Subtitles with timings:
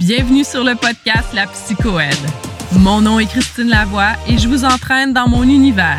[0.00, 2.14] Bienvenue sur le podcast La Psychoède.
[2.72, 5.98] Mon nom est Christine Lavoie et je vous entraîne dans mon univers.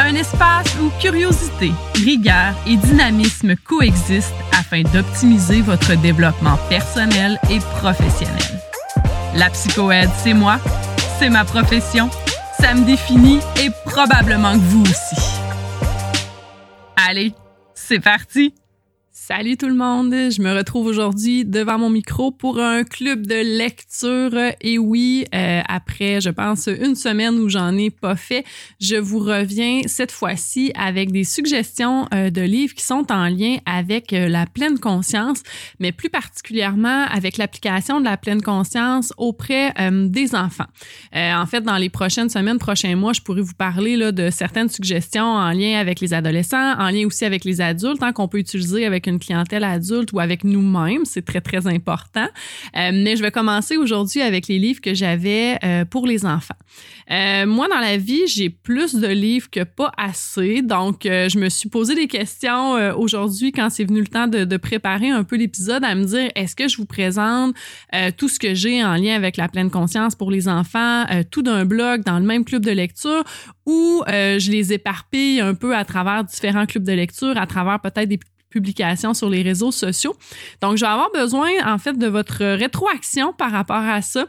[0.00, 8.60] Un espace où curiosité, rigueur et dynamisme coexistent afin d'optimiser votre développement personnel et professionnel.
[9.36, 10.58] La psychoède, c'est moi,
[11.20, 12.10] c'est ma profession,
[12.58, 15.40] ça me définit et probablement que vous aussi.
[16.96, 17.32] Allez,
[17.72, 18.52] c'est parti!
[19.30, 23.34] Salut tout le monde, je me retrouve aujourd'hui devant mon micro pour un club de
[23.34, 24.32] lecture
[24.62, 28.46] et oui, euh, après je pense une semaine où j'en ai pas fait,
[28.80, 33.58] je vous reviens cette fois-ci avec des suggestions euh, de livres qui sont en lien
[33.66, 35.42] avec euh, la pleine conscience,
[35.78, 39.74] mais plus particulièrement avec l'application de la pleine conscience auprès
[40.08, 40.64] des enfants.
[41.12, 44.70] en fait, dans les prochaines semaines, prochains mois, je pourrais vous parler là, de certaines
[44.70, 48.38] suggestions en lien avec les adolescents, en lien aussi avec les adultes, hein, qu'on peut
[48.38, 51.04] utiliser avec une clientèle adulte ou avec nous-mêmes.
[51.04, 52.28] C'est très, très important.
[52.76, 56.54] Euh, mais je vais commencer aujourd'hui avec les livres que j'avais euh, pour les enfants.
[57.10, 60.62] Euh, moi, dans la vie, j'ai plus de livres que pas assez.
[60.62, 64.56] Donc, je me suis posé des questions aujourd'hui quand c'est venu le temps de, de
[64.56, 67.54] préparer un peu l'épisode à me dire, est-ce que je vous présente
[68.16, 71.64] tout ce que j'ai en lien avec la pleine conscience pour les enfants, tout d'un
[71.64, 73.24] blog dans le même club de lecture
[73.66, 78.08] ou je les éparpille un peu à travers différents clubs de lecture, à travers peut-être
[78.08, 80.16] des publications sur les réseaux sociaux.
[80.60, 84.26] Donc, je vais avoir besoin, en fait, de votre rétroaction par rapport à ça.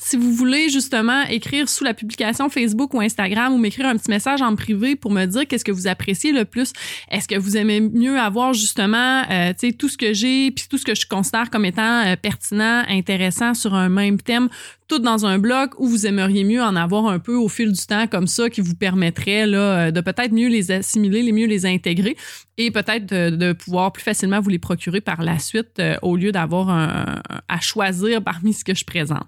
[0.00, 4.10] Si vous voulez justement écrire sous la publication Facebook ou Instagram ou m'écrire un petit
[4.10, 6.72] message en privé pour me dire qu'est-ce que vous appréciez le plus,
[7.10, 10.66] est-ce que vous aimez mieux avoir justement euh, tu sais tout ce que j'ai puis
[10.70, 14.48] tout ce que je considère comme étant euh, pertinent, intéressant sur un même thème
[14.88, 17.86] tout dans un bloc ou vous aimeriez mieux en avoir un peu au fil du
[17.86, 21.46] temps comme ça qui vous permettrait là, euh, de peut-être mieux les assimiler, les mieux
[21.46, 22.16] les intégrer
[22.56, 26.32] et peut-être de, pouvoir plus facilement vous les procurer par la suite euh, au lieu
[26.32, 29.26] d'avoir à choisir parmi ce que je présente.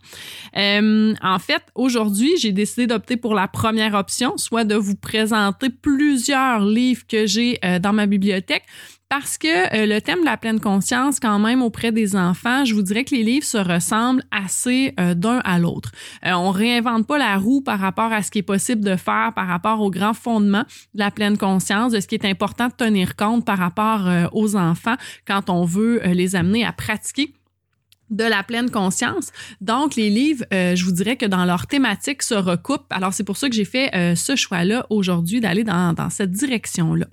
[0.57, 5.69] Euh, en fait, aujourd'hui, j'ai décidé d'opter pour la première option, soit de vous présenter
[5.71, 8.65] plusieurs livres que j'ai dans ma bibliothèque
[9.11, 12.75] parce que euh, le thème de la pleine conscience, quand même, auprès des enfants, je
[12.75, 15.91] vous dirais que les livres se ressemblent assez euh, d'un à l'autre.
[16.25, 19.33] Euh, on réinvente pas la roue par rapport à ce qui est possible de faire,
[19.35, 20.63] par rapport au grand fondement
[20.95, 24.55] de la pleine conscience, de ce qui est important de tenir compte par rapport aux
[24.55, 27.35] enfants quand on veut les amener à pratiquer
[28.11, 29.33] de la pleine conscience.
[29.61, 32.91] Donc, les livres, je vous dirais que dans leur thématique se recoupent.
[32.91, 37.07] Alors, c'est pour ça que j'ai fait ce choix-là aujourd'hui d'aller dans, dans cette direction-là.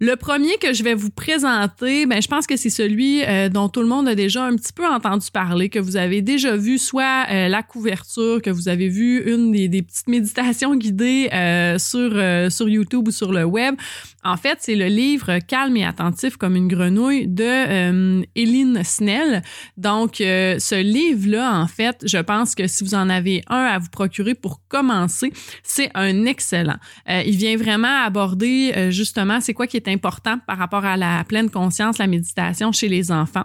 [0.00, 3.68] Le premier que je vais vous présenter, ben, je pense que c'est celui euh, dont
[3.68, 6.78] tout le monde a déjà un petit peu entendu parler, que vous avez déjà vu
[6.78, 12.10] soit euh, la couverture, que vous avez vu une des, petites méditations guidées euh, sur,
[12.50, 13.76] sur YouTube ou sur le web.
[14.24, 19.42] En fait, c'est le livre Calme et attentif comme une grenouille de Eileen Snell.
[19.76, 23.90] Donc, ce livre-là, en fait, je pense que si vous en avez un à vous
[23.90, 25.30] procurer pour commencer,
[25.62, 26.78] c'est un excellent.
[27.06, 31.50] il vient vraiment aborder justement c'est quoi qui est important par rapport à la pleine
[31.50, 33.44] conscience, la méditation chez les enfants.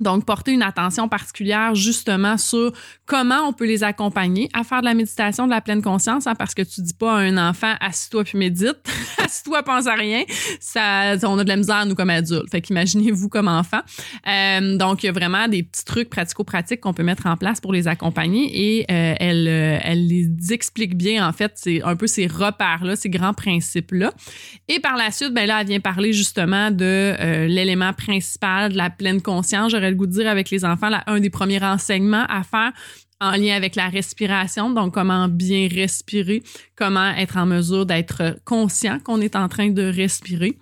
[0.00, 2.72] Donc, porter une attention particulière justement sur
[3.06, 6.34] comment on peut les accompagner à faire de la méditation de la pleine conscience, hein,
[6.34, 8.78] parce que tu dis pas à un enfant assis-toi puis médite,
[9.24, 10.24] assis-toi pense à rien,
[10.60, 12.50] ça, on a de la misère nous comme adultes.
[12.50, 13.80] Fait qu'imaginez-vous comme enfant.
[14.26, 17.60] Euh, donc, il y a vraiment des petits trucs pratico-pratiques qu'on peut mettre en place
[17.60, 21.96] pour les accompagner et euh, elle, euh, elle les explique bien en fait, c'est un
[21.96, 24.12] peu ces repères là, ces grands principes là.
[24.68, 28.76] Et par la suite, ben là, elle vient parler justement de euh, l'élément principal de
[28.76, 29.72] la pleine conscience.
[29.90, 32.72] Le goût de dire avec les enfants, là, un des premiers renseignements à faire
[33.20, 36.42] en lien avec la respiration, donc comment bien respirer,
[36.74, 40.56] comment être en mesure d'être conscient qu'on est en train de respirer.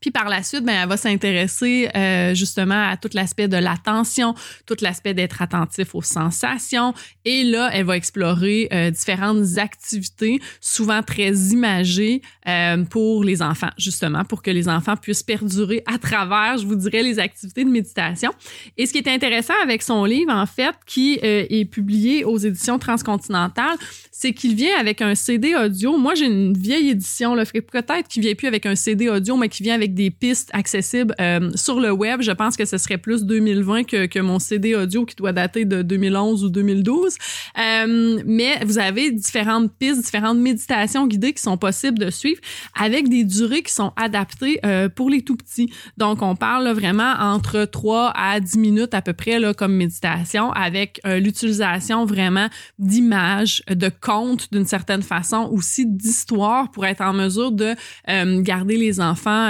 [0.00, 4.34] Puis par la suite, ben, elle va s'intéresser euh, justement à tout l'aspect de l'attention,
[4.66, 6.94] tout l'aspect d'être attentif aux sensations.
[7.24, 13.70] Et là, elle va explorer euh, différentes activités, souvent très imagées euh, pour les enfants,
[13.76, 17.70] justement, pour que les enfants puissent perdurer à travers, je vous dirais, les activités de
[17.70, 18.30] méditation.
[18.76, 22.78] Et ce qui est intéressant avec son livre, en fait, qui est publié aux éditions
[22.78, 23.76] transcontinentales,
[24.10, 25.96] c'est qu'il vient avec un CD audio.
[25.96, 29.48] Moi, j'ai une vieille édition, là, peut-être qu'il vient plus avec un CD audio, mais
[29.48, 32.20] qui vient avec des pistes accessibles euh, sur le web.
[32.22, 35.64] Je pense que ce serait plus 2020 que, que mon CD audio qui doit dater
[35.64, 37.16] de 2011 ou 2012.
[37.58, 42.37] Euh, mais vous avez différentes pistes, différentes méditations guidées qui sont possibles de suivre.
[42.74, 45.70] Avec des durées qui sont adaptées euh, pour les tout petits.
[45.96, 50.52] Donc, on parle vraiment entre 3 à 10 minutes à peu près là, comme méditation
[50.52, 52.48] avec euh, l'utilisation vraiment
[52.78, 57.74] d'images, de contes d'une certaine façon, aussi d'histoires pour être en mesure de
[58.08, 59.48] euh, garder les enfants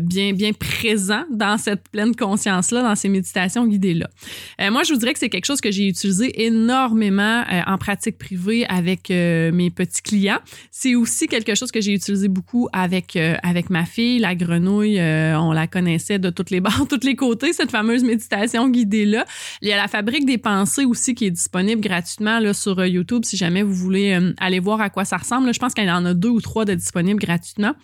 [0.00, 4.08] bien, bien présents dans cette pleine conscience-là, dans ces méditations guidées-là.
[4.70, 8.66] moi, je vous dirais que c'est quelque chose que j'ai utilisé énormément en pratique privée
[8.66, 10.38] avec mes petits clients.
[10.70, 15.00] C'est aussi quelque chose que j'ai utilisé beaucoup avec, avec ma fille, la grenouille.
[15.00, 19.24] on la connaissait de toutes les bords, tous les côtés, cette fameuse méditation guidée-là.
[19.62, 22.88] Il y a la Fabrique des pensées aussi qui est disponible gratuitement là, sur euh,
[22.88, 25.52] YouTube si jamais vous voulez euh, aller voir à quoi ça ressemble.
[25.52, 27.74] je pense qu'il y en a deux ou trois de disponibles gratuitement.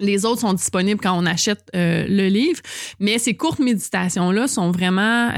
[0.00, 2.60] Les autres sont disponibles quand on achète euh, le livre,
[2.98, 5.30] mais ces courtes méditations-là sont vraiment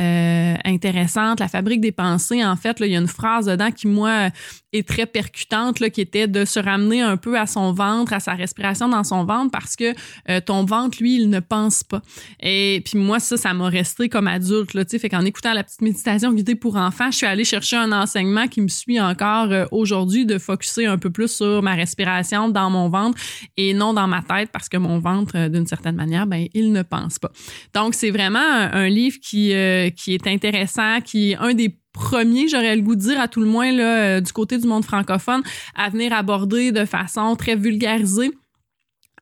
[0.65, 1.41] intéressantes.
[1.41, 4.31] La fabrique des pensées, en fait, il y a une phrase dedans qui, moi,
[4.77, 8.21] est très percutante, là, qui était de se ramener un peu à son ventre, à
[8.21, 9.95] sa respiration dans son ventre, parce que
[10.29, 12.03] euh, ton ventre, lui, il ne pense pas.
[12.41, 15.83] Et puis moi, ça, ça m'a resté comme adulte, là, fait qu'en écoutant la petite
[15.83, 19.67] méditation guidée pour enfants, je suis allée chercher un enseignement qui me suit encore euh,
[19.71, 23.19] aujourd'hui, de focuser un peu plus sur ma respiration dans mon ventre
[23.57, 26.73] et non dans ma tête, parce que mon ventre, euh, d'une certaine manière, ben, il
[26.73, 27.31] ne pense pas.
[27.75, 29.53] Donc, c'est vraiment un, livre qui,
[29.97, 33.41] qui est intéressant, qui est un des premier, j'aurais le goût de dire à tout
[33.41, 35.43] le moins là, euh, du côté du monde francophone,
[35.75, 38.31] à venir aborder de façon très vulgarisée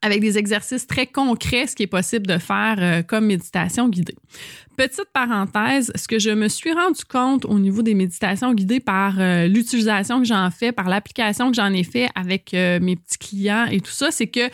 [0.03, 4.17] avec des exercices très concrets, ce qui est possible de faire euh, comme méditation guidée.
[4.77, 9.19] Petite parenthèse, ce que je me suis rendu compte au niveau des méditations guidées par
[9.19, 13.67] euh, l'utilisation que j'en fais, par l'application que j'en ai fait avec mes petits clients
[13.71, 14.51] et tout ça, c'est que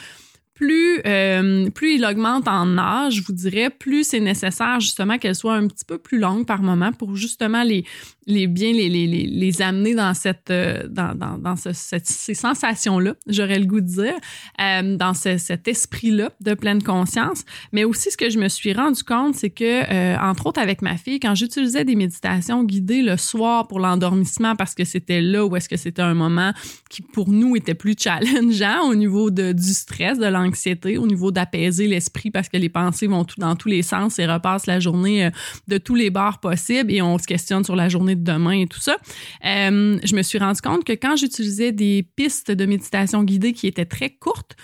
[0.61, 5.35] plus, euh, plus il augmente en âge, je vous dirais, plus c'est nécessaire justement qu'elle
[5.35, 7.87] soit un petit peu plus longue par moment pour justement les,
[8.31, 12.35] les bien les, les, les, amener dans cette euh, dans, dans, dans ce, cette, ces
[12.35, 14.15] sensations-là, j'aurais le goût de dire,
[14.61, 17.45] euh, dans ce, cet esprit-là de pleine conscience.
[17.73, 20.83] Mais aussi, ce que je me suis rendu compte, c'est que, euh, entre autres avec
[20.83, 25.45] ma fille, quand j'utilisais des méditations guidées le soir pour l'endormissement, parce que c'était là
[25.45, 26.53] où est-ce que c'était un moment
[26.89, 31.31] qui, pour nous, était plus challengeant au niveau de, du stress, de l'anxiété, au niveau
[31.31, 34.81] d'apaiser l'esprit, parce que les pensées vont tout dans tous les sens et repassent la
[34.81, 35.31] journée
[35.69, 38.81] de tous les bords possibles et on se questionne sur la journée demain et tout
[38.81, 38.97] ça,
[39.45, 43.67] euh, je me suis rendu compte que quand j'utilisais des pistes de méditation guidée qui
[43.67, 44.57] étaient très courtes,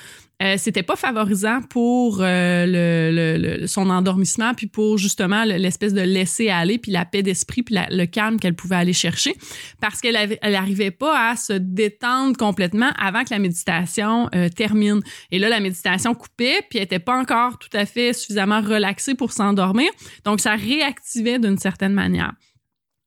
[0.42, 6.50] euh, c'était pas favorisant pour euh, le, son endormissement puis pour justement l'espèce de laisser
[6.50, 9.34] aller puis la paix d'esprit puis le calme qu'elle pouvait aller chercher.
[9.80, 15.00] Parce qu'elle elle arrivait pas à se détendre complètement avant que la méditation termine.
[15.30, 19.14] Et là la méditation coupait puis elle était pas encore tout à fait suffisamment relaxée
[19.14, 19.88] pour s'endormir.
[20.26, 22.34] Donc ça réactivait d'une certaine manière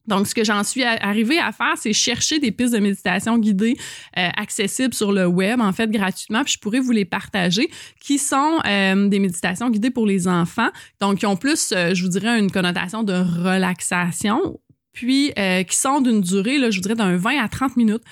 [0.09, 3.77] donc, ce que j'en suis arrivée à faire, c'est chercher des pistes de méditation guidées
[4.17, 7.69] euh, accessibles sur le web, en fait, gratuitement, puis je pourrais vous les partager,
[8.01, 10.69] qui sont euh, des méditations guidées pour les enfants,
[10.99, 14.59] donc qui ont plus, euh, je vous dirais, une connotation de relaxation,
[14.91, 15.31] puis
[15.67, 18.03] qui sont d'une durée, là, je vous dirais, d'un 20 à 30 minutes.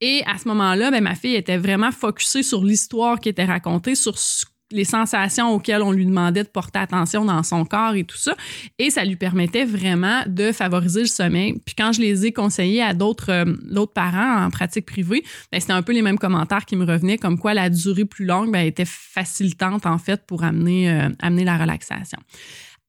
[0.00, 3.94] Et à ce moment-là, ben, ma fille était vraiment focusée sur l'histoire qui était racontée,
[3.94, 8.04] sur ce les sensations auxquelles on lui demandait de porter attention dans son corps et
[8.04, 8.34] tout ça.
[8.78, 11.60] Et ça lui permettait vraiment de favoriser le sommeil.
[11.64, 15.72] Puis quand je les ai conseillés à d'autres euh, parents en pratique privée, ben, c'était
[15.72, 18.66] un peu les mêmes commentaires qui me revenaient, comme quoi la durée plus longue ben,
[18.66, 22.18] était facilitante en fait pour amener, euh, amener la relaxation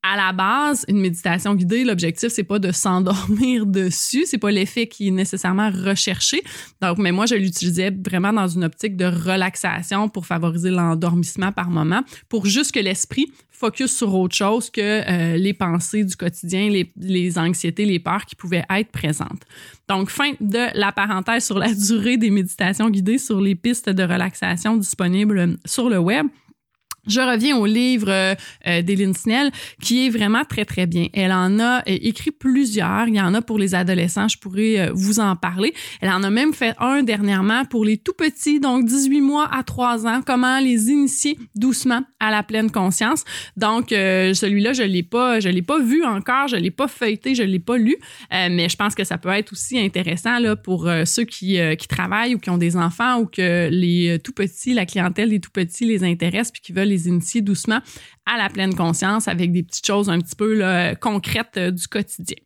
[0.06, 4.86] à la base, une méditation guidée, l'objectif c'est pas de s'endormir dessus, c'est pas l'effet
[4.86, 6.44] qui est nécessairement recherché.
[6.82, 11.70] Donc, mais moi je l'utilisais vraiment dans une optique de relaxation pour favoriser l'endormissement par
[11.70, 16.68] moment, pour juste que l'esprit focus sur autre chose que euh, les pensées du quotidien,
[16.68, 19.42] les, les anxiétés, les peurs qui pouvaient être présentes.
[19.88, 24.02] Donc, fin de la parenthèse sur la durée des méditations guidées sur les pistes de
[24.02, 26.26] relaxation disponibles sur le web.
[27.06, 28.34] Je reviens au livre euh,
[28.66, 29.50] euh Snell,
[29.82, 31.08] qui est vraiment très, très bien.
[31.12, 33.08] Elle en a euh, écrit plusieurs.
[33.08, 35.74] Il y en a pour les adolescents, je pourrais euh, vous en parler.
[36.00, 39.62] Elle en a même fait un dernièrement pour les tout petits, donc 18 mois à
[39.62, 43.24] 3 ans, comment les initier doucement à la pleine conscience.
[43.56, 47.42] Donc, celui-là, je l'ai pas, je l'ai pas vu encore, je l'ai pas feuilleté, je
[47.42, 47.96] l'ai pas lu,
[48.30, 52.34] mais je pense que ça peut être aussi intéressant là, pour ceux qui, qui travaillent
[52.34, 55.84] ou qui ont des enfants ou que les tout petits, la clientèle des tout petits
[55.84, 57.80] les intéresse puis qui veulent les initier doucement
[58.26, 60.60] à la pleine conscience avec des petites choses un petit peu
[61.00, 62.36] concrètes euh, du quotidien.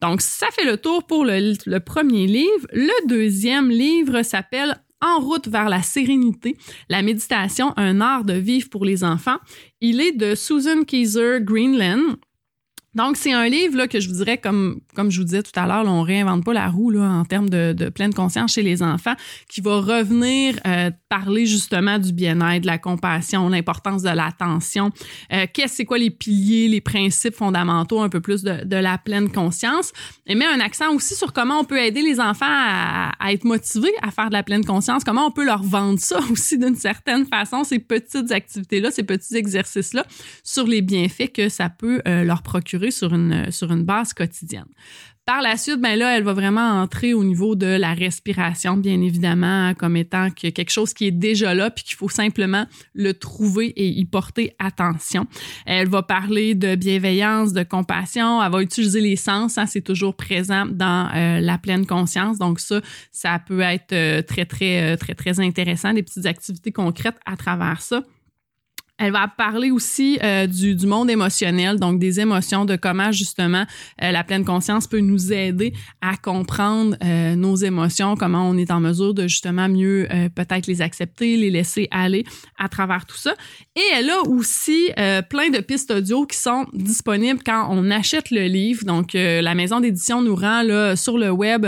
[0.00, 2.66] Donc, ça fait le tour pour le, le premier livre.
[2.72, 6.56] Le deuxième livre s'appelle en route vers la sérénité,
[6.88, 9.38] la méditation, un art de vivre pour les enfants.
[9.80, 12.16] Il est de Susan Kaiser Greenland.
[12.94, 15.58] Donc, c'est un livre là, que je vous dirais, comme, comme je vous disais tout
[15.58, 18.82] à l'heure, on réinvente pas la roue là, en termes de, pleine conscience chez les
[18.82, 19.14] enfants,
[19.48, 24.90] qui va revenir euh, parler justement du bien-être, de la compassion, l'importance de l'attention,
[25.32, 28.98] euh, qu'est-ce c'est quoi les piliers, les principes fondamentaux, un peu plus de, de, la
[28.98, 29.92] pleine conscience,
[30.26, 33.44] et met un accent aussi sur comment on peut aider les enfants à, à, être
[33.44, 36.76] motivés à faire de la pleine conscience, comment on peut leur vendre ça aussi d'une
[36.76, 40.04] certaine façon, ces petites activités-là, ces petits exercices-là,
[40.44, 44.66] sur les bienfaits que ça peut euh, leur procurer sur une, base quotidienne.
[45.24, 49.00] Par la suite, ben là, elle va vraiment entrer au niveau de la respiration, bien
[49.00, 53.66] évidemment, comme étant quelque chose qui est déjà là, puis qu'il faut simplement le trouver
[53.66, 55.26] et y porter attention.
[55.64, 58.42] Elle va parler de bienveillance, de compassion.
[58.42, 59.58] Elle va utiliser les sens.
[59.58, 62.38] Hein, c'est toujours présent dans euh, la pleine conscience.
[62.38, 62.80] Donc ça,
[63.12, 65.92] ça peut être euh, très, très, euh, très, très intéressant.
[65.94, 68.02] Des petites activités concrètes à travers ça.
[69.02, 73.64] Elle va parler aussi euh, du, du, monde émotionnel, donc des émotions, de comment justement
[74.00, 78.70] euh, la pleine conscience peut nous aider à comprendre euh, nos émotions, comment on est
[78.70, 80.06] en mesure de justement mieux
[80.36, 82.24] peut-être les accepter, les laisser aller
[82.60, 83.34] à travers tout ça.
[83.74, 84.90] Et elle a aussi
[85.28, 88.84] plein de pistes audio qui sont disponibles quand on achète le livre.
[88.84, 91.66] Donc la maison d'édition nous rend là, sur le web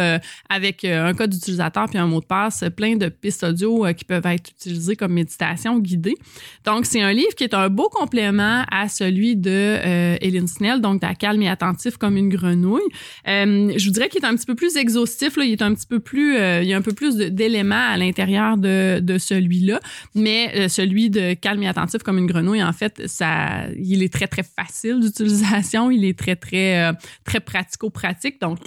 [0.48, 4.26] avec un code d'utilisateur puis un mot de passe, plein de pistes audio qui peuvent
[4.26, 6.16] être utilisées comme méditation guidée.
[6.64, 11.02] Donc c'est un livre qui est un beau complément à celui de euh, Snell, donc
[11.04, 12.82] à calme et attentif comme une grenouille.
[13.28, 15.86] Euh, je vous dirais qu'il est un petit peu plus exhaustif, il est un petit
[15.86, 19.80] peu plus, euh, il y a un peu plus d'éléments à l'intérieur de, celui-là,
[20.14, 24.12] mais euh, celui de calme et attentif comme une grenouille, en fait, ça, il est
[24.12, 26.92] très très facile d'utilisation, il est très très
[27.24, 28.58] très pratico-pratique, donc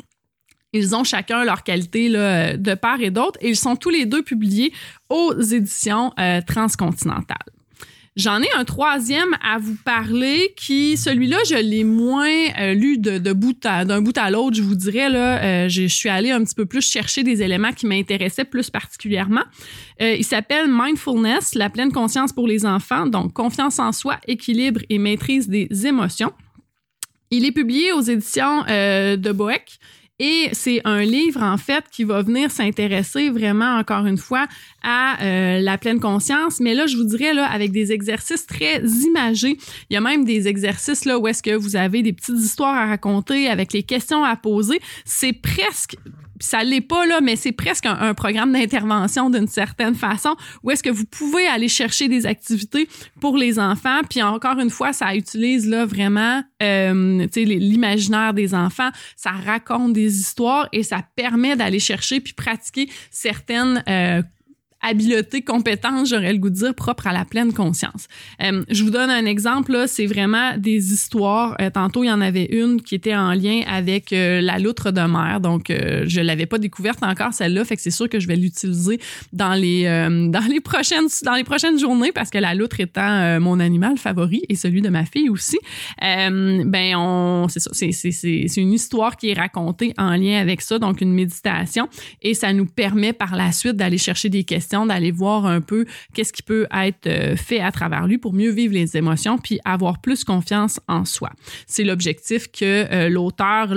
[0.73, 3.37] ils ont chacun leur qualité de part et d'autre.
[3.41, 4.73] Et ils sont tous les deux publiés
[5.09, 6.11] aux éditions
[6.45, 7.56] transcontinentales.
[8.17, 13.19] J'en ai un troisième à vous parler qui, celui-là, je l'ai moins euh, lu de,
[13.19, 15.07] de bout d'un bout à l'autre, je vous dirais.
[15.07, 18.71] Là, euh, je, suis allée un petit peu plus chercher des éléments qui m'intéressaient plus
[18.71, 19.43] particulièrement.
[20.01, 24.81] Euh, il s'appelle Mindfulness, la pleine conscience pour les enfants, donc confiance en soi, équilibre
[24.89, 26.33] et maîtrise des émotions.
[27.29, 29.77] Il est publié aux éditions de Boeck.
[30.19, 34.47] Et c'est un livre, en fait, qui va venir s'intéresser vraiment, encore une fois,
[34.81, 36.59] à euh, la pleine conscience.
[36.59, 39.57] Mais là, je vous dirais, là, avec des exercices très imagés.
[39.89, 42.75] Il y a même des exercices, là, où est-ce que vous avez des petites histoires
[42.75, 44.79] à raconter avec les questions à poser.
[45.05, 45.95] C'est presque
[46.39, 50.83] ça l'est pas là, mais c'est presque un, programme d'intervention d'une certaine façon où est-ce
[50.83, 52.87] que vous pouvez aller chercher des activités
[53.19, 54.01] pour les enfants.
[54.09, 60.19] Puis encore une fois, ça utilise là vraiment euh, l'imaginaire des enfants, ça raconte des
[60.19, 64.21] histoires et ça permet d'aller chercher puis pratiquer certaines euh,
[64.81, 68.07] habileté, compétence, j'aurais le goût de dire, propre à la pleine conscience.
[68.43, 71.55] Euh, je vous donne un exemple, là, c'est vraiment des histoires.
[71.59, 74.91] Euh, tantôt, il y en avait une qui était en lien avec euh, la loutre
[74.91, 75.39] de mer.
[75.41, 78.99] Donc, je l'avais pas découverte encore, celle-là, fait que c'est sûr que je vais l'utiliser
[79.33, 79.83] dans les
[80.29, 84.43] dans les prochaines dans les prochaines journées parce que la loutre étant mon animal favori
[84.49, 85.57] et celui de ma fille aussi.
[85.99, 90.79] ben, on, c'est ça, c'est, c'est une histoire qui est racontée en lien avec ça,
[90.79, 91.87] donc une méditation,
[92.21, 95.85] et ça nous permet par la suite d'aller chercher des questions d'aller voir un peu
[96.13, 99.59] qu'est-ce qui peut être euh, fait à travers lui pour mieux vivre les émotions puis
[99.65, 101.31] avoir plus confiance en soi.
[101.65, 103.67] C'est l'objectif que euh, l'auteur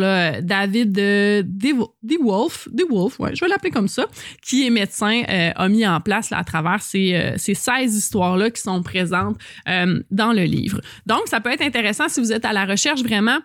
[0.42, 4.06] David euh, DeWolf, DeWolf, ouais, je vais l'appeler comme ça,
[4.42, 8.60] qui est médecin, a mis en place là, à travers ces, ces 16 histoires-là qui
[8.60, 10.80] sont présentes dans le livre.
[11.06, 13.38] Donc, ça peut être intéressant si vous êtes à la recherche vraiment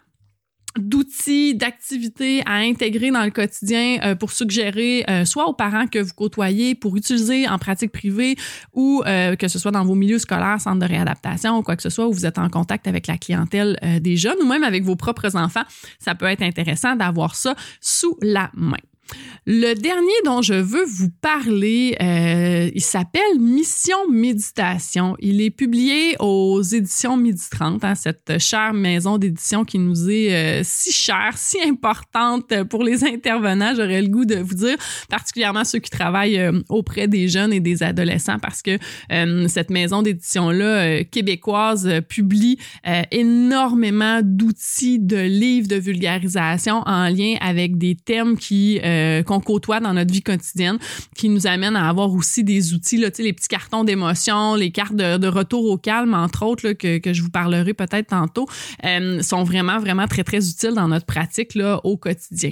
[0.77, 5.99] d'outils, d'activités à intégrer dans le quotidien euh, pour suggérer euh, soit aux parents que
[5.99, 8.35] vous côtoyez pour utiliser en pratique privée
[8.73, 11.83] ou euh, que ce soit dans vos milieux scolaires, centres de réadaptation ou quoi que
[11.83, 14.83] ce soit où vous êtes en contact avec la clientèle des jeunes ou même avec
[14.83, 15.63] vos propres enfants,
[15.99, 18.77] ça peut être intéressant d'avoir ça sous la main.
[19.47, 25.15] Le dernier dont je veux vous parler, euh, il s'appelle Mission Méditation.
[25.19, 30.33] Il est publié aux éditions Midi 30, hein, cette chère maison d'édition qui nous est
[30.33, 34.77] euh, si chère, si importante pour les intervenants, j'aurais le goût de vous dire,
[35.11, 38.79] particulièrement ceux qui travaillent euh, auprès des jeunes et des adolescents, parce que
[39.47, 42.57] cette maison d'édition-là québécoise publie
[43.11, 48.79] énormément d'outils, de livres de vulgarisation en lien avec des thèmes qui
[49.25, 50.77] qu'on côtoie dans notre vie quotidienne,
[51.15, 55.27] qui nous amène à avoir aussi des outils, les petits cartons d'émotion, les cartes de,
[55.27, 58.47] retour au calme, entre autres, que, je vous parlerai peut-être tantôt,
[58.85, 62.51] euh, sont vraiment, vraiment très, très utiles dans notre pratique au quotidien.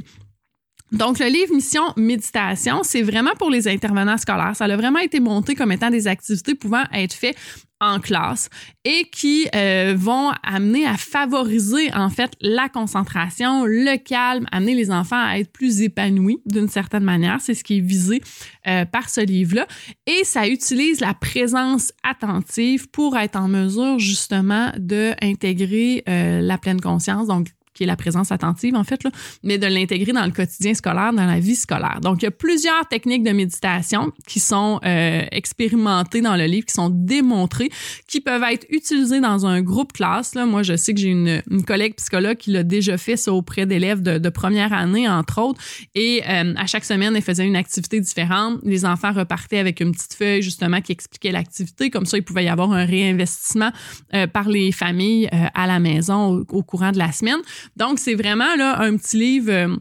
[0.93, 4.55] Donc, le livre Mission Méditation, c'est vraiment pour les intervenants scolaires.
[4.55, 7.35] Ça a vraiment été monté comme étant des activités pouvant être faites
[7.81, 8.49] en classe
[8.85, 14.91] et qui euh, vont amener à favoriser en fait la concentration, le calme, amener les
[14.91, 17.41] enfants à être plus épanouis d'une certaine manière.
[17.41, 18.21] C'est ce qui est visé
[18.67, 19.67] euh, par ce livre-là.
[20.05, 26.79] Et ça utilise la présence attentive pour être en mesure justement d'intégrer euh, la pleine
[26.79, 27.27] conscience,
[27.73, 29.11] qui est la présence attentive en fait, là,
[29.43, 31.99] mais de l'intégrer dans le quotidien scolaire, dans la vie scolaire.
[32.01, 36.65] Donc, il y a plusieurs techniques de méditation qui sont euh, expérimentées dans le livre,
[36.65, 37.69] qui sont démontrées,
[38.07, 40.35] qui peuvent être utilisées dans un groupe classe.
[40.35, 40.45] Là.
[40.45, 43.65] Moi, je sais que j'ai une, une, collègue psychologue qui l'a déjà fait ça auprès
[43.65, 45.61] d'élèves de, de, première année, entre autres,
[45.95, 48.59] et euh, à chaque semaine, elle faisait une activité différente.
[48.63, 51.89] Les enfants repartaient avec une petite feuille justement qui expliquait l'activité.
[51.89, 53.71] Comme ça, il pouvait y avoir un réinvestissement
[54.13, 57.39] euh, par les familles euh, à la maison au, au courant de la semaine.
[57.75, 59.75] Donc, c'est vraiment là un petit livre euh,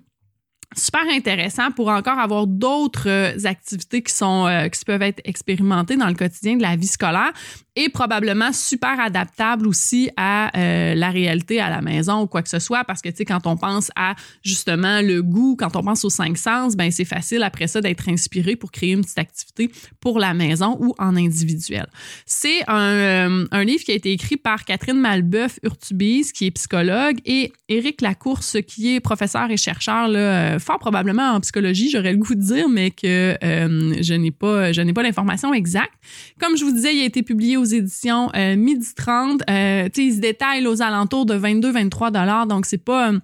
[0.76, 5.96] super intéressant pour encore avoir d'autres euh, activités qui sont euh, qui peuvent être expérimentées
[5.96, 7.32] dans le quotidien de la vie scolaire
[7.76, 12.48] et probablement super adaptable aussi à euh, la réalité à la maison ou quoi que
[12.48, 15.82] ce soit parce que tu sais quand on pense à justement le goût quand on
[15.82, 19.18] pense aux cinq sens ben c'est facile après ça d'être inspiré pour créer une petite
[19.18, 21.86] activité pour la maison ou en individuel
[22.26, 27.18] c'est un, un livre qui a été écrit par Catherine Malbeuf Urtubise qui est psychologue
[27.24, 32.18] et Éric Lacourse qui est professeur et chercheur là, fort probablement en psychologie, j'aurais le
[32.18, 35.92] goût de dire, mais que euh, je n'ai pas, je n'ai pas l'information exacte.
[36.40, 39.42] Comme je vous disais, il a été publié aux éditions euh, Midi 30.
[39.48, 43.18] Euh, il se détaille aux alentours de 22-23 dollars, donc c'est pas euh,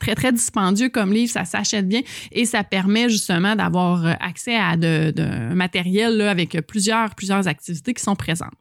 [0.00, 2.00] très très dispendieux comme livre, ça s'achète bien
[2.32, 7.94] et ça permet justement d'avoir accès à de, de matériel là, avec plusieurs plusieurs activités
[7.94, 8.54] qui sont présentes.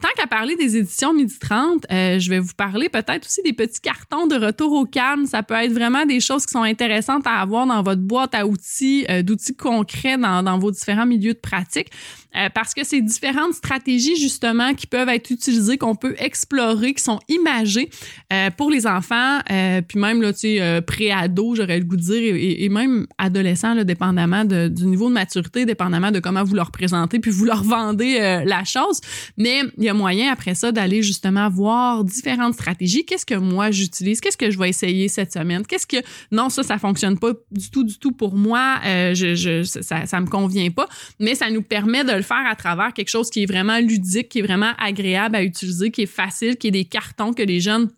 [0.00, 3.52] Tant qu'à parler des éditions Midi 30, euh, je vais vous parler peut-être aussi des
[3.52, 5.26] petits cartons de retour au calme.
[5.26, 8.46] Ça peut être vraiment des choses qui sont intéressantes à avoir dans votre boîte à
[8.46, 11.90] outils, euh, d'outils concrets dans, dans, vos différents milieux de pratique.
[12.36, 17.02] Euh, parce que c'est différentes stratégies justement qui peuvent être utilisées, qu'on peut explorer, qui
[17.02, 17.88] sont imagées
[18.32, 22.02] euh, pour les enfants, euh, puis même là, tu sais, pré-ado, j'aurais le goût de
[22.02, 26.44] dire, et, et même adolescents, là, dépendamment de, du niveau de maturité, dépendamment de comment
[26.44, 29.00] vous leur présentez, puis vous leur vendez la chose.
[29.36, 33.04] Mais il y a moyen après ça d'aller justement voir différentes stratégies.
[33.04, 34.20] Qu'est-ce que moi j'utilise?
[34.20, 35.66] Qu'est-ce que je vais essayer cette semaine?
[35.66, 35.96] Qu'est-ce que
[36.32, 38.80] non, ça, ça fonctionne pas du tout, du tout pour moi.
[38.84, 40.88] je, je, ça, ça me convient pas.
[41.20, 44.28] Mais ça nous permet de le faire à travers quelque chose qui est vraiment ludique,
[44.28, 47.60] qui est vraiment agréable à utiliser, qui est facile, qui est des cartons que les
[47.60, 47.88] jeunes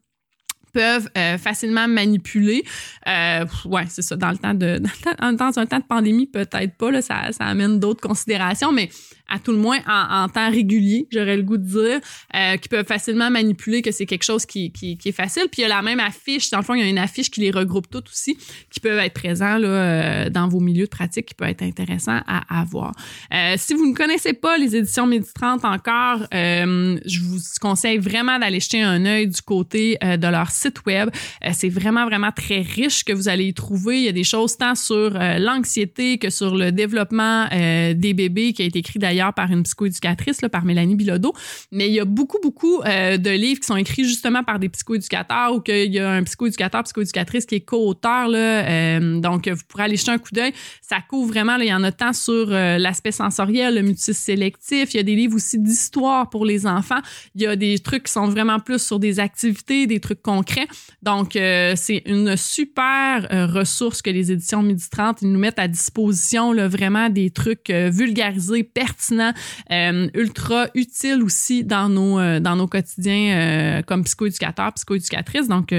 [0.72, 2.64] peuvent euh, facilement manipuler.
[3.06, 4.16] Euh, ouais, c'est ça.
[4.16, 4.80] Dans le temps de
[5.20, 6.90] dans, un temps de pandémie, peut-être pas.
[6.90, 8.88] Là, ça, ça amène d'autres considérations, mais
[9.30, 12.00] à tout le moins en, temps régulier, j'aurais le goût de dire,
[12.34, 15.44] euh, qui peuvent facilement manipuler que c'est quelque chose qui, qui, qui, est facile.
[15.50, 17.30] Puis il y a la même affiche, dans le fond, il y a une affiche
[17.30, 18.36] qui les regroupe toutes aussi,
[18.70, 22.20] qui peuvent être présents là, euh, dans vos milieux de pratique, qui peut être intéressant
[22.26, 22.92] à avoir.
[23.32, 27.98] Euh, si vous ne connaissez pas les éditions Midi 30 encore, euh, je vous conseille
[27.98, 31.10] vraiment d'aller jeter un œil du côté euh, de leur site web.
[31.52, 33.98] c'est vraiment, vraiment très riche que vous allez y trouver.
[33.98, 38.62] Il y a des choses tant sur l'anxiété que sur le développement des bébés qui
[38.62, 41.32] a été écrit d'ailleurs par une psychoéducatrice, là, par Mélanie Bilodeau.
[41.72, 44.68] Mais il y a beaucoup, beaucoup euh, de livres qui sont écrits justement par des
[44.68, 48.28] psychoéducateurs ou qu'il y a un psychoéducateur, psychoéducatrice qui est co-auteur.
[48.32, 50.52] Euh, donc, vous pourrez aller jeter un coup d'œil.
[50.80, 54.94] Ça couvre vraiment, il y en a tant sur euh, l'aspect sensoriel, le mutisme sélectif.
[54.94, 57.00] Il y a des livres aussi d'histoire pour les enfants.
[57.34, 60.66] Il y a des trucs qui sont vraiment plus sur des activités, des trucs concrets.
[61.02, 66.52] Donc, c'est une super ressource que les éditions Midi 30 ils nous mettent à disposition
[66.52, 72.66] là, vraiment des trucs vulgarisés, pertinents euh, ultra utile aussi dans nos, euh, dans nos
[72.66, 75.48] quotidiens euh, comme psychoéducateur, psychoéducatrice.
[75.48, 75.72] Donc,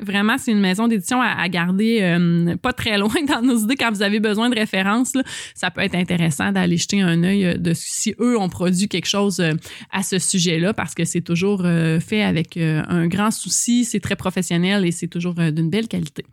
[0.00, 2.16] vraiment, c'est une maison d'édition à, garder
[2.62, 5.12] pas très loin dans nos idées quand vous avez besoin de références.
[5.54, 9.42] Ça peut être intéressant d'aller jeter un œil de si eux ont produit quelque chose
[9.90, 11.62] à ce sujet-là parce que c'est toujours
[12.00, 16.24] fait avec un grand souci, c'est très professionnel et c'est toujours d'une belle qualité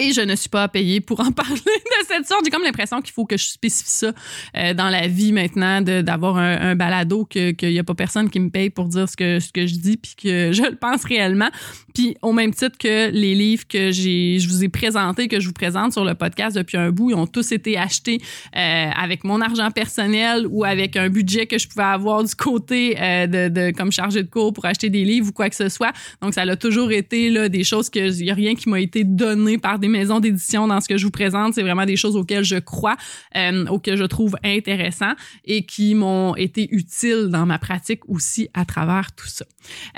[0.00, 2.40] et je ne suis pas payée pour en parler de cette sorte.
[2.44, 4.12] J'ai comme l'impression qu'il faut que je spécifie ça
[4.56, 8.40] euh, dans la vie maintenant, d'avoir un, un, balado, qu'il n'y a pas personne qui
[8.40, 11.04] me paye pour dire ce que, ce que je dis, puis que je le pense
[11.04, 11.50] réellement.
[11.94, 15.46] Puis au même titre que les livres que j'ai, je vous ai présentés, que je
[15.46, 18.20] vous présente sur le podcast depuis un bout, ils ont tous été achetés
[18.56, 22.96] euh, avec mon argent personnel ou avec un budget que je pouvais avoir du côté
[23.00, 25.68] euh, de, de, comme chargé de cours pour acheter des livres ou quoi que ce
[25.68, 25.92] soit.
[26.22, 28.80] Donc ça a toujours été là, des choses que il y a rien qui m'a
[28.80, 31.54] été donné par des maisons d'édition dans ce que je vous présente.
[31.54, 32.96] C'est vraiment des choses auxquelles je crois,
[33.36, 35.12] euh, auxquelles je trouve intéressant
[35.44, 39.44] et qui m'ont été utiles dans ma pratique aussi à travers tout ça.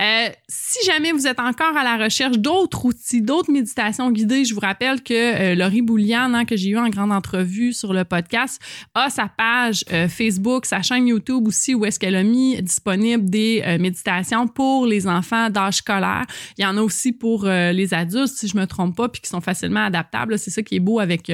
[0.00, 4.54] Euh, si jamais vous êtes encore à la recherche d'autres outils, d'autres méditations guidées, je
[4.54, 8.04] vous rappelle que euh, Laurie Boulian, hein, que j'ai eu en grande entrevue sur le
[8.04, 8.60] podcast,
[8.94, 13.62] a sa page Facebook, sa chaîne YouTube aussi, où est-ce qu'elle a mis disponible des
[13.78, 16.24] méditations pour les enfants d'âge scolaire.
[16.58, 19.28] Il y en a aussi pour les adultes, si je me trompe pas, puis qui
[19.28, 20.38] sont facilement adaptables.
[20.38, 21.30] C'est ça qui est beau avec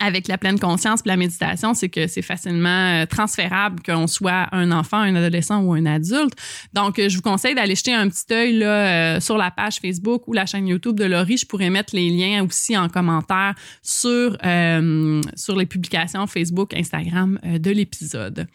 [0.00, 4.48] avec la pleine conscience et la méditation, c'est que c'est facilement euh, transférable qu'on soit
[4.52, 6.34] un enfant, un adolescent ou un adulte.
[6.72, 10.32] Donc, je vous conseille d'aller jeter un petit œil euh, sur la page Facebook ou
[10.32, 11.36] la chaîne YouTube de Laurie.
[11.36, 17.38] Je pourrais mettre les liens aussi en commentaire sur, euh, sur les publications Facebook, Instagram
[17.44, 18.46] de l'épisode.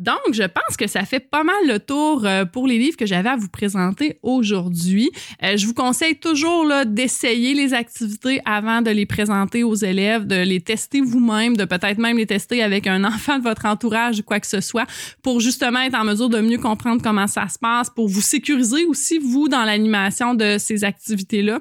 [0.00, 3.04] Donc, je pense que ça fait pas mal le tour euh, pour les livres que
[3.04, 5.10] j'avais à vous présenter aujourd'hui.
[5.42, 10.42] Euh, je vous conseille toujours d'essayer les activités avant de les présenter aux élèves, de
[10.42, 14.22] les tester vous-même, de peut-être même les tester avec un enfant de votre entourage ou
[14.22, 14.86] quoi que ce soit,
[15.22, 18.86] pour justement être en mesure de mieux comprendre comment ça se passe, pour vous sécuriser
[18.86, 21.60] aussi, vous, dans l'animation de ces activités-là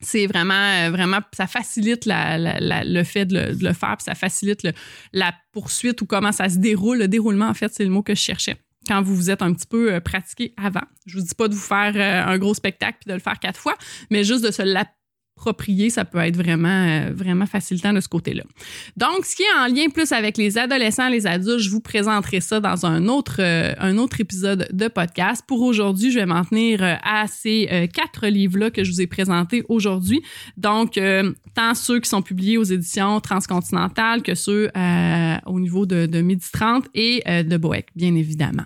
[0.00, 4.66] c'est vraiment, euh, vraiment, ça facilite le fait de le, faire, puis ça facilite
[5.12, 6.98] la poursuite ou comment ça se déroule.
[6.98, 8.56] Le déroulement, en fait, c'est le mot que je cherchais
[8.86, 10.84] quand vous vous êtes un petit peu euh, pratiqué avant.
[11.06, 13.38] Je vous dis pas de vous faire euh, un gros spectacle puis de le faire
[13.38, 13.76] quatre fois,
[14.10, 14.62] mais juste de se
[15.36, 18.42] approprié, ça peut être vraiment, euh, vraiment facilitant de ce côté-là.
[18.96, 22.40] Donc, ce qui est en lien plus avec les adolescents, les adultes, je vous présenterai
[22.40, 25.44] ça dans un autre, euh, un autre épisode de podcast.
[25.46, 29.06] Pour aujourd'hui, je vais m'en tenir euh, à ces quatre livres-là que je vous ai
[29.06, 30.22] présentés aujourd'hui.
[30.56, 30.98] Donc,
[31.54, 34.70] tant ceux qui sont publiés aux éditions transcontinentales que ceux
[35.46, 38.62] au niveau de, de Midi 30 et de Boeck, bien évidemment.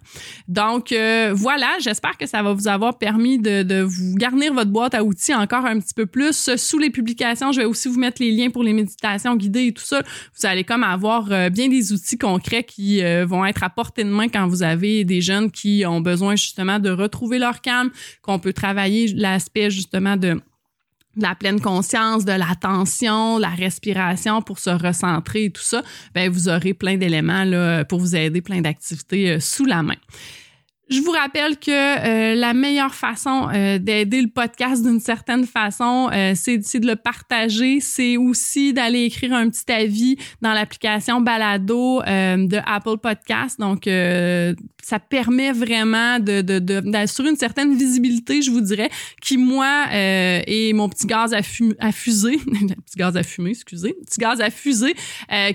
[0.48, 0.94] Donc,
[1.32, 5.02] voilà, j'espère que ça va vous avoir permis de, de vous garnir votre boîte à
[5.02, 8.30] outils encore un petit peu plus sous les publications, je vais aussi vous mettre les
[8.30, 10.02] liens pour les méditations guidées et tout ça.
[10.38, 14.04] Vous allez comme avoir euh, bien des outils concrets qui euh, vont être à portée
[14.04, 17.90] de main quand vous avez des jeunes qui ont besoin justement de retrouver leur calme,
[18.22, 20.40] qu'on peut travailler l'aspect justement de
[21.16, 25.82] la pleine conscience, de l'attention, la respiration pour se recentrer et tout ça,
[26.14, 27.44] ben vous aurez plein d'éléments
[27.88, 29.96] pour vous aider, plein d'activités euh, sous la main.
[30.90, 36.10] Je vous rappelle que euh, la meilleure façon euh, d'aider le podcast d'une certaine façon,
[36.12, 37.78] euh, c'est de le partager.
[37.78, 43.60] C'est aussi d'aller écrire un petit avis dans l'application Balado de Apple Podcast.
[43.60, 43.88] Donc,
[44.82, 48.90] ça permet vraiment de, d'assurer une certaine visibilité, je vous dirais,
[49.20, 52.36] qui, moi, et mon petit gaz à, fumer, à fuser,
[52.86, 54.94] petit gaz à fumer, excusez, petit gaz à fuser,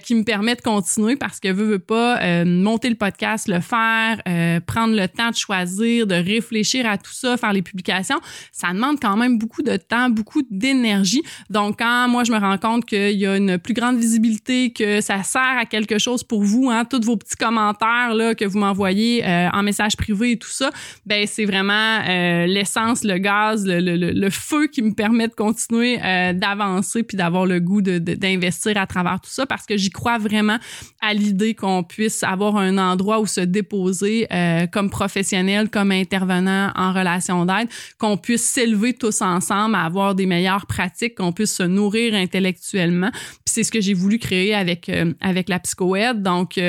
[0.03, 4.21] qui me permet de continuer parce que veut, veut pas monter le podcast, le faire,
[4.65, 8.19] prendre le temps de choisir, de réfléchir à tout ça, faire les publications,
[8.51, 11.23] ça demande quand même beaucoup de temps, beaucoup d'énergie.
[11.49, 15.01] Donc, quand moi, je me rends compte qu'il y a une plus grande visibilité, que
[15.01, 18.59] ça sert à quelque chose pour vous, hein, tous vos petits commentaires là, que vous
[18.59, 20.69] m'envoyez euh, en message privé et tout ça,
[21.05, 25.33] ben c'est vraiment euh, l'essence, le gaz, le, le, le, feu qui me permet de
[25.33, 29.77] continuer euh, d'avancer puis d'avoir le goût d'investir de, à travers tout ça parce que
[29.77, 30.57] j'y crois vraiment
[31.01, 34.27] à l'idée qu'on puisse avoir un endroit où se déposer
[34.71, 40.65] comme professionnel comme intervenants en relation d'aide, qu'on puisse s'élever tous ensemble avoir des meilleures
[40.65, 43.11] pratiques, qu'on puisse se nourrir intellectuellement.
[43.11, 46.21] Puis c'est ce que j'ai voulu créer avec avec la psychoède.
[46.21, 46.59] Donc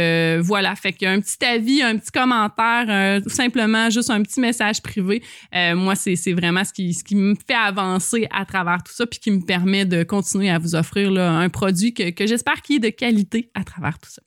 [0.41, 4.11] voilà, fait qu'il y a un petit avis, un petit commentaire, euh, tout simplement juste
[4.11, 5.23] un petit message privé.
[5.53, 9.19] moi, c'est vraiment ce qui ce qui me fait avancer à travers tout ça, puis
[9.19, 12.77] qui me permet de continuer à vous offrir là, un produit que, que j'espère qu'il
[12.77, 14.23] est de qualité à travers tout ça.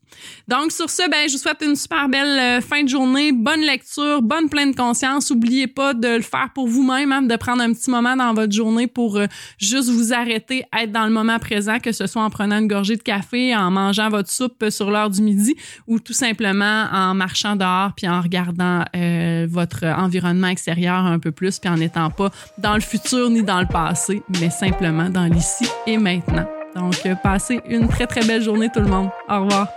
[0.48, 4.22] Donc sur ce, ben je vous souhaite une super belle fin de journée, bonne lecture
[4.22, 5.32] bonne pleine conscience.
[5.32, 8.54] Oubliez pas de le faire pour vous-même, hein, de prendre un petit moment dans votre
[8.54, 9.26] journée pour euh,
[9.58, 12.96] juste vous arrêter, être dans le moment présent, que ce soit en prenant une gorgée
[12.96, 15.56] de café, en mangeant votre soupe sur l'heure du midi
[15.88, 21.32] ou tout simplement en marchant dehors puis en regardant euh, votre environnement extérieur un peu
[21.32, 25.26] plus puis en n'étant pas dans le futur ni dans le passé, mais simplement dans
[25.26, 26.48] l'ici et maintenant.
[26.76, 29.10] Donc, euh, passez une très, très belle journée tout le monde.
[29.28, 29.68] Au revoir.